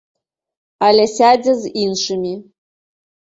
Але 0.87 1.05
сядзе 1.17 1.53
з 1.59 1.71
іншымі. 1.83 2.33